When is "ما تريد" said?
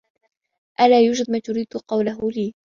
1.31-1.67